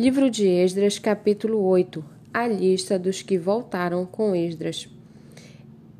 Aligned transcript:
Livro 0.00 0.30
de 0.30 0.48
Esdras, 0.48 0.98
capítulo 0.98 1.62
8 1.62 2.02
A 2.32 2.48
lista 2.48 2.98
dos 2.98 3.20
que 3.20 3.36
voltaram 3.36 4.06
com 4.06 4.34
Esdras. 4.34 4.88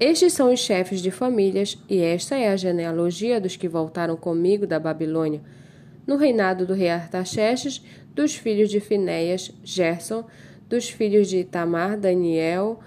Estes 0.00 0.32
são 0.32 0.50
os 0.50 0.58
chefes 0.58 1.02
de 1.02 1.10
famílias, 1.10 1.76
e 1.86 2.00
esta 2.00 2.34
é 2.34 2.48
a 2.48 2.56
genealogia 2.56 3.38
dos 3.38 3.56
que 3.56 3.68
voltaram 3.68 4.16
comigo 4.16 4.66
da 4.66 4.80
Babilônia. 4.80 5.42
No 6.06 6.16
reinado 6.16 6.64
do 6.64 6.72
rei 6.72 6.88
Artaxerxes, 6.88 7.84
dos 8.14 8.34
filhos 8.34 8.70
de 8.70 8.80
Finéias, 8.80 9.52
Gerson, 9.62 10.24
dos 10.66 10.88
filhos 10.88 11.28
de 11.28 11.40
Itamar, 11.40 11.98
Daniel, 12.00 12.80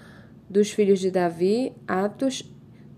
dos 0.50 0.72
filhos 0.72 0.98
de 0.98 1.12
Davi, 1.12 1.74
Atos, 1.86 2.42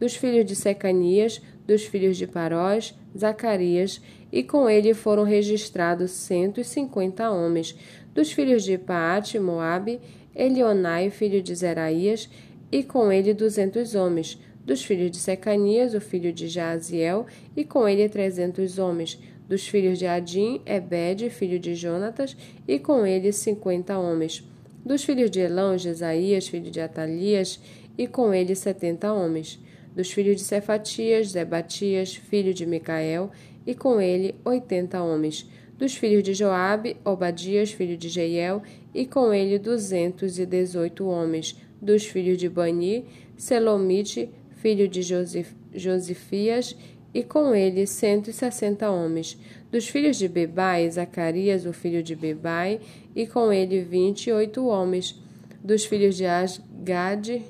dos 0.01 0.17
filhos 0.17 0.47
de 0.47 0.57
Secanias, 0.57 1.43
dos 1.67 1.85
filhos 1.85 2.17
de 2.17 2.27
Parós, 2.27 2.95
Zacarias, 3.17 4.01
e 4.33 4.43
com 4.43 4.69
ele 4.69 4.95
foram 4.95 5.25
registrados 5.25 6.11
cento 6.11 6.61
e 6.61 6.65
cinquenta 6.65 7.31
homens, 7.31 7.77
dos 8.15 8.33
filhos 8.33 8.65
de 8.65 8.79
Paate, 8.79 9.39
Moabe, 9.39 10.01
Elionai, 10.35 11.11
filho 11.11 11.43
de 11.43 11.55
Zeraías, 11.55 12.29
e 12.71 12.83
com 12.83 13.11
ele 13.11 13.33
duzentos 13.35 13.95
homens, 13.95 14.39
dos 14.65 14.85
filhos 14.85 15.11
de 15.11 15.19
Secanias, 15.19 15.95
o 15.95 16.01
filho 16.01 16.33
de 16.33 16.49
Jaziel, 16.49 17.27
e 17.57 17.65
com 17.65 17.89
ele 17.89 18.09
trezentos 18.09 18.79
homens, 18.79 19.19
dos 19.49 19.67
filhos 19.67 19.99
de 19.99 20.07
Adim, 20.07 20.61
Ebed, 20.67 21.31
filho 21.31 21.59
de 21.59 21.75
Jonatas, 21.75 22.37
e 22.67 22.79
com 22.79 23.07
ele 23.07 23.33
cinquenta 23.33 23.97
homens, 23.97 24.45
dos 24.85 25.05
filhos 25.05 25.31
de 25.31 25.41
Elão, 25.41 25.79
Jesaías, 25.79 26.49
filho 26.49 26.71
de 26.71 26.81
Atalias, 26.81 27.61
e 27.97 28.07
com 28.07 28.35
ele 28.35 28.55
setenta 28.55 29.13
homens, 29.13 29.59
dos 29.97 30.13
filhos 30.13 30.37
de 30.37 30.43
Cefatias, 30.43 31.31
Zebatias, 31.31 32.15
filho 32.15 32.53
de 32.53 32.67
Micael, 32.67 33.31
e 33.67 33.75
com 33.75 33.99
ele 33.99 34.35
oitenta 34.45 35.03
homens, 35.03 35.49
dos 35.79 35.95
filhos 35.97 36.23
de 36.23 36.35
Joabe, 36.35 36.99
Obadias, 37.03 37.73
filho 37.73 37.97
de 37.97 38.11
Jeiel, 38.11 38.63
e 38.95 39.07
com 39.07 39.33
ele 39.33 39.59
duzentos 39.59 40.39
e 40.39 40.45
dezoito 40.45 41.07
homens, 41.07 41.57
dos 41.81 42.05
filhos 42.05 42.37
de 42.37 42.47
Bani, 42.47 43.07
Selomite, 43.39 44.29
filho 44.57 44.87
de 44.87 45.01
Josif, 45.01 45.55
Josifias, 45.75 46.77
e 47.15 47.23
com 47.23 47.55
ele 47.55 47.87
cento 47.87 48.29
e 48.29 48.33
sessenta 48.35 48.91
homens, 48.91 49.39
dos 49.73 49.89
filhos 49.89 50.19
de 50.19 50.29
Bebai, 50.29 50.91
Zacarias, 50.91 51.65
o 51.65 51.73
filho 51.73 52.03
de 52.03 52.15
Bebai, 52.15 52.81
e 53.15 53.27
com 53.27 53.51
ele 53.51 53.81
vinte 53.81 54.27
e 54.27 54.33
oito 54.33 54.67
homens, 54.67 55.19
dos 55.65 55.87
filhos 55.87 56.17
de 56.17 56.27
Asgade, 56.27 57.43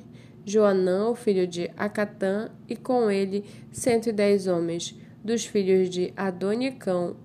Joanã, 0.46 1.10
o 1.10 1.14
filho 1.14 1.46
de 1.46 1.70
Acatã, 1.76 2.48
e 2.66 2.74
com 2.74 3.10
ele 3.10 3.44
cento 3.70 4.08
e 4.08 4.12
dez 4.12 4.46
homens, 4.46 4.98
dos 5.22 5.44
filhos 5.44 5.90
de 5.90 6.12
Adonicão, 6.16 7.16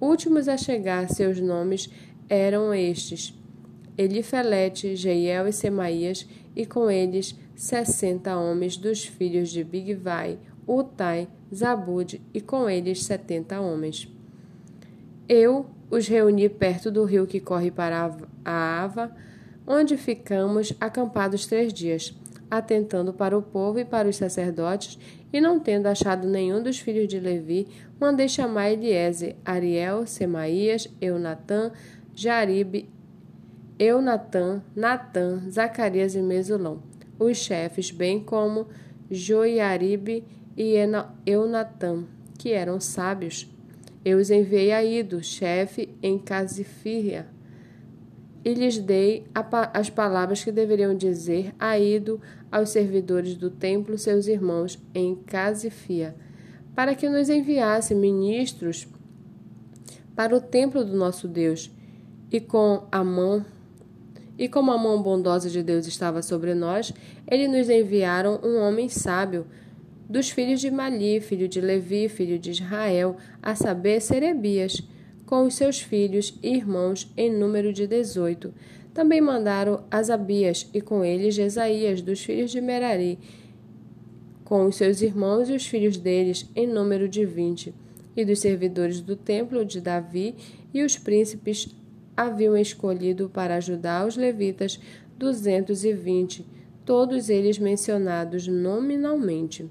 Últimos 0.00 0.48
a 0.48 0.56
chegar, 0.56 1.10
seus 1.10 1.38
nomes 1.38 1.90
eram 2.26 2.72
estes: 2.72 3.34
Elifelete, 3.98 4.96
Jeiel 4.96 5.46
e 5.46 5.52
Semaías, 5.52 6.26
e 6.56 6.64
com 6.64 6.90
eles 6.90 7.38
sessenta 7.54 8.34
homens 8.38 8.78
dos 8.78 9.04
filhos 9.04 9.50
de 9.50 9.62
Bigvai, 9.62 10.38
Utai, 10.66 11.28
Zabud, 11.54 12.18
e 12.32 12.40
com 12.40 12.70
eles 12.70 13.04
setenta 13.04 13.60
homens. 13.60 14.08
Eu 15.28 15.66
os 15.90 16.08
reuni 16.08 16.48
perto 16.48 16.90
do 16.90 17.04
rio 17.04 17.26
que 17.26 17.38
corre 17.38 17.70
para 17.70 18.10
a 18.42 18.82
Ava, 18.82 19.14
onde 19.66 19.98
ficamos 19.98 20.72
acampados 20.80 21.44
três 21.46 21.74
dias 21.74 22.18
atentando 22.50 23.12
para 23.12 23.36
o 23.38 23.42
povo 23.42 23.78
e 23.78 23.84
para 23.84 24.08
os 24.08 24.16
sacerdotes, 24.16 24.98
e 25.32 25.40
não 25.40 25.60
tendo 25.60 25.86
achado 25.86 26.26
nenhum 26.26 26.62
dos 26.62 26.80
filhos 26.80 27.06
de 27.06 27.20
Levi, 27.20 27.68
mandei 28.00 28.28
chamar 28.28 28.70
Eliezer, 28.70 29.36
Ariel, 29.44 30.06
Semaías, 30.06 30.88
Eunatã, 31.00 31.70
Jaribe, 32.14 32.88
Eunatã, 33.78 34.62
Natã, 34.74 35.40
Zacarias 35.48 36.14
e 36.14 36.20
Mesulão, 36.20 36.82
os 37.18 37.38
chefes, 37.38 37.90
bem 37.90 38.18
como 38.22 38.66
Joiaribe 39.10 40.24
e 40.56 40.74
Eunatã, 41.24 42.04
que 42.36 42.52
eram 42.52 42.80
sábios. 42.80 43.48
Eu 44.04 44.18
os 44.18 44.30
enviei 44.30 44.72
a 44.72 44.82
Ido, 44.82 45.22
chefe 45.22 45.94
em 46.02 46.18
Casifíria, 46.18 47.26
e 48.44 48.54
lhes 48.54 48.78
dei 48.78 49.24
as 49.72 49.90
palavras 49.90 50.42
que 50.42 50.50
deveriam 50.50 50.94
dizer 50.94 51.54
a 51.58 51.78
Ido 51.78 52.20
aos 52.50 52.70
servidores 52.70 53.34
do 53.34 53.50
templo, 53.50 53.98
seus 53.98 54.26
irmãos, 54.26 54.78
em 54.94 55.14
Casifia, 55.14 56.14
para 56.74 56.94
que 56.94 57.08
nos 57.08 57.28
enviasse 57.28 57.94
ministros 57.94 58.88
para 60.16 60.34
o 60.34 60.40
templo 60.40 60.84
do 60.84 60.96
nosso 60.96 61.28
Deus. 61.28 61.70
E 62.32 62.40
com 62.40 62.86
a 62.92 63.02
mão 63.02 63.44
e 64.38 64.48
como 64.48 64.72
a 64.72 64.78
mão 64.78 65.02
bondosa 65.02 65.50
de 65.50 65.62
Deus 65.62 65.86
estava 65.86 66.22
sobre 66.22 66.54
nós, 66.54 66.94
ele 67.30 67.46
nos 67.46 67.68
enviaram 67.68 68.40
um 68.42 68.58
homem 68.60 68.88
sábio 68.88 69.46
dos 70.08 70.30
filhos 70.30 70.60
de 70.62 70.70
Mali, 70.70 71.20
filho 71.20 71.46
de 71.46 71.60
Levi, 71.60 72.08
filho 72.08 72.38
de 72.38 72.50
Israel, 72.50 73.16
a 73.42 73.54
saber, 73.54 74.00
Serebias 74.00 74.82
com 75.30 75.46
os 75.46 75.54
seus 75.54 75.80
filhos 75.80 76.36
e 76.42 76.56
irmãos 76.56 77.08
em 77.16 77.32
número 77.32 77.72
de 77.72 77.86
dezoito. 77.86 78.52
Também 78.92 79.20
mandaram 79.20 79.84
Asabias 79.88 80.68
e 80.74 80.80
com 80.80 81.04
ele 81.04 81.30
Jesaías, 81.30 82.02
dos 82.02 82.20
filhos 82.20 82.50
de 82.50 82.60
Merari, 82.60 83.16
com 84.44 84.66
os 84.66 84.74
seus 84.74 85.00
irmãos 85.00 85.48
e 85.48 85.52
os 85.52 85.64
filhos 85.64 85.96
deles 85.96 86.50
em 86.56 86.66
número 86.66 87.08
de 87.08 87.24
vinte. 87.24 87.72
E 88.16 88.24
dos 88.24 88.40
servidores 88.40 89.00
do 89.00 89.14
templo 89.14 89.64
de 89.64 89.80
Davi 89.80 90.34
e 90.74 90.82
os 90.82 90.98
príncipes 90.98 91.68
haviam 92.16 92.56
escolhido 92.56 93.30
para 93.32 93.54
ajudar 93.54 94.08
os 94.08 94.16
levitas 94.16 94.80
duzentos 95.16 95.84
e 95.84 95.92
vinte, 95.92 96.44
todos 96.84 97.28
eles 97.28 97.56
mencionados 97.56 98.48
nominalmente. 98.48 99.70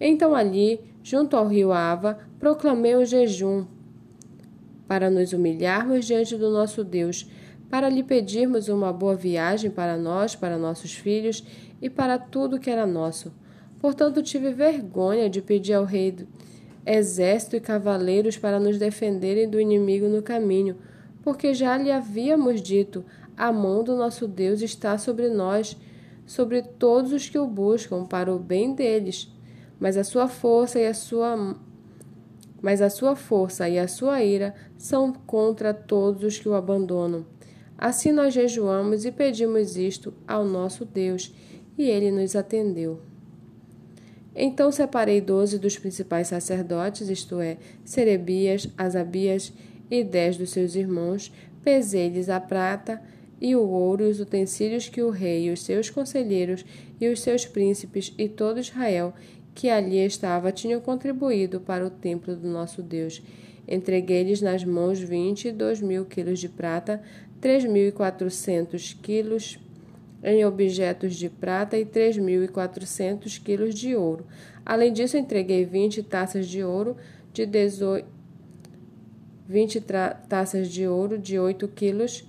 Então 0.00 0.34
ali, 0.34 0.80
junto 1.00 1.36
ao 1.36 1.46
rio 1.46 1.72
Ava, 1.72 2.18
proclamei 2.40 2.96
o 2.96 3.04
jejum 3.04 3.66
para 4.86 5.10
nos 5.10 5.32
humilharmos 5.32 6.04
diante 6.04 6.36
do 6.36 6.50
nosso 6.50 6.84
Deus, 6.84 7.28
para 7.70 7.88
lhe 7.88 8.02
pedirmos 8.02 8.68
uma 8.68 8.92
boa 8.92 9.16
viagem 9.16 9.70
para 9.70 9.96
nós, 9.96 10.36
para 10.36 10.58
nossos 10.58 10.94
filhos 10.94 11.44
e 11.80 11.90
para 11.90 12.18
tudo 12.18 12.58
que 12.58 12.70
era 12.70 12.86
nosso. 12.86 13.32
Portanto, 13.80 14.22
tive 14.22 14.52
vergonha 14.52 15.28
de 15.28 15.42
pedir 15.42 15.74
ao 15.74 15.84
rei 15.84 16.16
exército 16.86 17.56
e 17.56 17.60
cavaleiros 17.60 18.36
para 18.36 18.60
nos 18.60 18.78
defenderem 18.78 19.48
do 19.48 19.60
inimigo 19.60 20.06
no 20.08 20.22
caminho, 20.22 20.76
porque 21.22 21.54
já 21.54 21.76
lhe 21.76 21.90
havíamos 21.90 22.62
dito: 22.62 23.04
a 23.36 23.52
mão 23.52 23.82
do 23.82 23.96
nosso 23.96 24.28
Deus 24.28 24.62
está 24.62 24.96
sobre 24.98 25.28
nós, 25.28 25.76
sobre 26.26 26.62
todos 26.62 27.12
os 27.12 27.28
que 27.28 27.38
o 27.38 27.46
buscam, 27.46 28.04
para 28.04 28.32
o 28.32 28.38
bem 28.38 28.74
deles. 28.74 29.30
Mas 29.78 29.96
a 29.96 30.04
sua 30.04 30.28
força 30.28 30.78
e 30.78 30.86
a 30.86 30.94
sua 30.94 31.56
mas 32.64 32.80
a 32.80 32.88
sua 32.88 33.14
força 33.14 33.68
e 33.68 33.78
a 33.78 33.86
sua 33.86 34.22
ira 34.22 34.54
são 34.78 35.12
contra 35.12 35.74
todos 35.74 36.24
os 36.24 36.38
que 36.38 36.48
o 36.48 36.54
abandonam. 36.54 37.26
Assim 37.76 38.10
nós 38.10 38.32
jejuamos 38.32 39.04
e 39.04 39.12
pedimos 39.12 39.76
isto 39.76 40.14
ao 40.26 40.46
nosso 40.46 40.86
Deus, 40.86 41.30
e 41.76 41.82
ele 41.82 42.10
nos 42.10 42.34
atendeu. 42.34 43.02
Então 44.34 44.72
separei 44.72 45.20
doze 45.20 45.58
dos 45.58 45.76
principais 45.76 46.28
sacerdotes, 46.28 47.10
isto 47.10 47.38
é, 47.38 47.58
Serebias, 47.84 48.66
Asabias 48.78 49.52
e 49.90 50.02
dez 50.02 50.38
dos 50.38 50.48
seus 50.48 50.74
irmãos, 50.74 51.30
pesei-lhes 51.62 52.30
a 52.30 52.40
prata 52.40 52.98
e 53.38 53.54
o 53.54 53.60
ouro 53.60 54.04
e 54.04 54.08
os 54.08 54.20
utensílios 54.20 54.88
que 54.88 55.02
o 55.02 55.10
rei 55.10 55.48
e 55.48 55.52
os 55.52 55.62
seus 55.62 55.90
conselheiros 55.90 56.64
e 56.98 57.06
os 57.08 57.20
seus 57.20 57.44
príncipes 57.44 58.14
e 58.16 58.26
todo 58.26 58.58
Israel 58.58 59.12
que 59.54 59.70
ali 59.70 59.98
estava 59.98 60.50
tinham 60.50 60.80
contribuído 60.80 61.60
para 61.60 61.86
o 61.86 61.90
templo 61.90 62.34
do 62.34 62.48
nosso 62.48 62.82
Deus. 62.82 63.22
Entreguei-lhes 63.66 64.42
nas 64.42 64.64
mãos 64.64 65.00
vinte 65.00 65.48
e 65.48 65.52
dois 65.52 65.80
mil 65.80 66.04
quilos 66.04 66.38
de 66.38 66.48
prata, 66.48 67.00
três 67.40 67.64
mil 67.64 67.88
e 67.88 67.92
quatrocentos 67.92 68.92
quilos 68.92 69.58
em 70.22 70.44
objetos 70.44 71.14
de 71.14 71.28
prata 71.28 71.78
e 71.78 71.84
três 71.84 72.18
mil 72.18 72.42
e 72.42 72.48
quatrocentos 72.48 73.38
quilos 73.38 73.74
de 73.74 73.94
ouro. 73.94 74.26
Além 74.66 74.92
disso, 74.92 75.16
entreguei 75.16 75.64
vinte 75.64 76.02
taças 76.02 76.48
de 76.48 76.64
ouro 76.64 76.96
de 77.32 77.46
dezoito, 77.46 78.08
vinte 79.46 79.80
taças 80.28 80.68
de 80.68 80.86
ouro 80.86 81.18
de 81.18 81.38
oito 81.38 81.68
quilos 81.68 82.26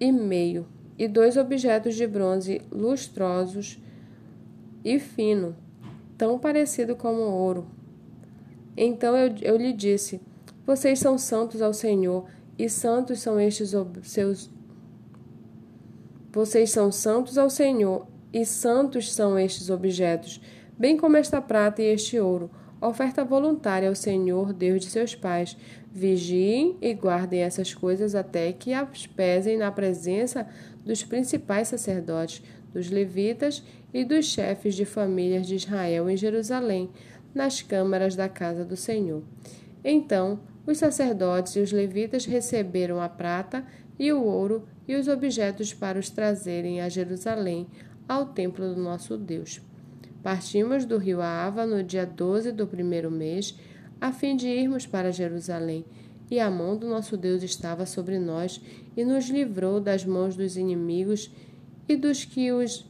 e 0.00 0.10
meio 0.10 0.66
e 0.98 1.06
dois 1.06 1.36
objetos 1.36 1.94
de 1.94 2.06
bronze 2.06 2.60
lustrosos 2.70 3.80
e 4.84 4.98
fino 4.98 5.54
tão 6.22 6.38
parecido 6.38 6.94
como 6.94 7.20
ouro. 7.20 7.66
Então 8.76 9.16
eu, 9.16 9.34
eu 9.42 9.56
lhe 9.56 9.72
disse: 9.72 10.20
Vocês 10.64 11.00
são 11.00 11.18
santos 11.18 11.60
ao 11.60 11.74
Senhor, 11.74 12.26
e 12.56 12.70
santos 12.70 13.18
são 13.18 13.40
estes 13.40 13.72
seus. 14.04 14.48
Vocês 16.30 16.70
são 16.70 16.92
santos 16.92 17.36
ao 17.36 17.50
Senhor, 17.50 18.06
e 18.32 18.46
santos 18.46 19.12
são 19.12 19.36
estes 19.36 19.68
objetos, 19.68 20.40
bem 20.78 20.96
como 20.96 21.16
esta 21.16 21.42
prata 21.42 21.82
e 21.82 21.86
este 21.86 22.20
ouro. 22.20 22.48
Oferta 22.88 23.24
voluntária 23.24 23.88
ao 23.88 23.94
Senhor, 23.94 24.52
Deus 24.52 24.82
de 24.82 24.90
seus 24.90 25.14
pais. 25.14 25.56
Vigiem 25.92 26.76
e 26.80 26.92
guardem 26.94 27.40
essas 27.40 27.72
coisas 27.72 28.14
até 28.14 28.52
que 28.52 28.72
as 28.72 29.06
pesem 29.06 29.56
na 29.56 29.70
presença 29.70 30.46
dos 30.84 31.04
principais 31.04 31.68
sacerdotes, 31.68 32.42
dos 32.72 32.90
levitas 32.90 33.62
e 33.92 34.04
dos 34.04 34.26
chefes 34.26 34.74
de 34.74 34.84
famílias 34.84 35.46
de 35.46 35.54
Israel 35.54 36.08
em 36.10 36.16
Jerusalém, 36.16 36.90
nas 37.34 37.62
câmaras 37.62 38.16
da 38.16 38.28
casa 38.28 38.64
do 38.64 38.76
Senhor. 38.76 39.22
Então, 39.84 40.40
os 40.66 40.78
sacerdotes 40.78 41.56
e 41.56 41.60
os 41.60 41.72
levitas 41.72 42.24
receberam 42.24 43.00
a 43.00 43.08
prata 43.08 43.64
e 43.98 44.12
o 44.12 44.22
ouro 44.22 44.66
e 44.86 44.94
os 44.96 45.08
objetos 45.08 45.72
para 45.72 45.98
os 45.98 46.10
trazerem 46.10 46.80
a 46.80 46.88
Jerusalém, 46.88 47.66
ao 48.08 48.26
templo 48.26 48.74
do 48.74 48.80
nosso 48.80 49.16
Deus. 49.16 49.60
Partimos 50.22 50.84
do 50.84 50.98
rio 50.98 51.20
Ava 51.20 51.66
no 51.66 51.82
dia 51.82 52.06
12 52.06 52.52
do 52.52 52.64
primeiro 52.66 53.10
mês, 53.10 53.58
a 54.00 54.12
fim 54.12 54.36
de 54.36 54.46
irmos 54.46 54.86
para 54.86 55.10
Jerusalém, 55.10 55.84
e 56.30 56.38
a 56.38 56.48
mão 56.48 56.76
do 56.76 56.88
nosso 56.88 57.16
Deus 57.16 57.42
estava 57.42 57.84
sobre 57.84 58.18
nós 58.18 58.60
e 58.96 59.04
nos 59.04 59.28
livrou 59.28 59.80
das 59.80 60.04
mãos 60.04 60.36
dos 60.36 60.56
inimigos 60.56 61.30
e 61.88 61.96
dos 61.96 62.24
que 62.24 62.52
os 62.52 62.86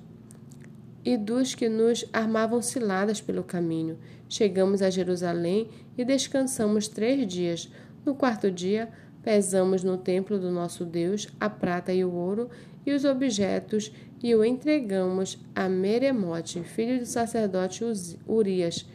e 1.05 1.17
dos 1.17 1.55
que 1.55 1.69
nos 1.69 2.05
armavam 2.13 2.63
ciladas 2.63 3.21
pelo 3.21 3.43
caminho. 3.43 3.99
Chegamos 4.29 4.83
a 4.83 4.91
Jerusalém 4.91 5.69
e 5.99 6.05
descansamos 6.05 6.87
três 6.87 7.27
dias. 7.27 7.69
No 8.07 8.15
quarto 8.15 8.51
dia, 8.51 8.89
pesamos 9.23 9.83
no 9.83 9.97
templo 9.97 10.39
do 10.39 10.51
nosso 10.51 10.85
Deus 10.85 11.27
a 11.41 11.51
prata 11.51 11.93
e 11.93 12.05
o 12.05 12.13
ouro 12.13 12.49
e 12.87 12.93
os 12.93 13.05
objetos 13.05 13.91
e 14.23 14.35
o 14.35 14.45
entregamos 14.45 15.39
a 15.55 15.69
Meremote, 15.69 16.63
filho 16.63 17.01
do 17.01 17.07
sacerdote 17.07 17.85
Urias. 18.27 18.87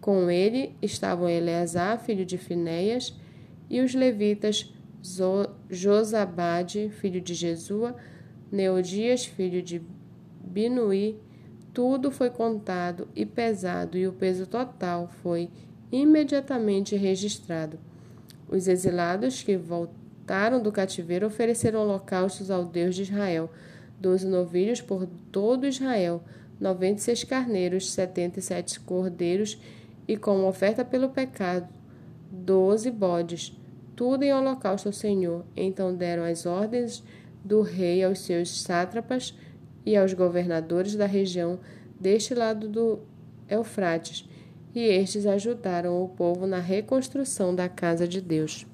Com 0.00 0.30
ele 0.30 0.76
estavam 0.82 1.28
Eleazar, 1.28 1.98
filho 1.98 2.26
de 2.26 2.36
Finéias, 2.36 3.14
e 3.70 3.80
os 3.80 3.94
levitas 3.94 4.70
Josabade, 5.70 6.90
filho 7.00 7.20
de 7.20 7.32
Jesua, 7.32 7.96
Neodias, 8.52 9.24
filho 9.24 9.62
de 9.62 9.82
Binuí. 10.40 11.18
Tudo 11.72 12.10
foi 12.10 12.28
contado 12.28 13.08
e 13.16 13.24
pesado, 13.24 13.96
e 13.96 14.06
o 14.06 14.12
peso 14.12 14.46
total 14.46 15.08
foi 15.22 15.50
imediatamente 15.90 16.94
registrado. 16.94 17.78
Os 18.48 18.68
exilados 18.68 19.42
que 19.42 19.56
voltaram 19.56 20.62
do 20.62 20.70
cativeiro 20.70 21.26
ofereceram 21.26 21.80
holocaustos 21.80 22.50
ao 22.50 22.66
Deus 22.66 22.94
de 22.94 23.02
Israel 23.02 23.50
doze 24.04 24.26
novilhos 24.26 24.82
por 24.82 25.08
todo 25.32 25.66
Israel, 25.66 26.22
noventa 26.60 26.98
e 26.98 27.02
seis 27.02 27.24
carneiros, 27.24 27.90
setenta 27.90 28.38
e 28.38 28.42
sete 28.42 28.78
cordeiros, 28.78 29.58
e 30.06 30.14
como 30.14 30.46
oferta 30.46 30.84
pelo 30.84 31.08
pecado, 31.08 31.72
doze 32.30 32.90
bodes, 32.90 33.58
tudo 33.96 34.22
em 34.22 34.34
holocausto 34.34 34.88
ao 34.88 34.92
Senhor. 34.92 35.46
Então 35.56 35.96
deram 35.96 36.22
as 36.22 36.44
ordens 36.44 37.02
do 37.42 37.62
rei 37.62 38.04
aos 38.04 38.18
seus 38.18 38.60
sátrapas 38.60 39.34
e 39.86 39.96
aos 39.96 40.12
governadores 40.12 40.94
da 40.94 41.06
região 41.06 41.58
deste 41.98 42.34
lado 42.34 42.68
do 42.68 42.98
Eufrates, 43.48 44.28
e 44.74 44.80
estes 44.80 45.24
ajudaram 45.24 46.04
o 46.04 46.10
povo 46.10 46.46
na 46.46 46.58
reconstrução 46.58 47.54
da 47.54 47.70
casa 47.70 48.06
de 48.06 48.20
Deus. 48.20 48.66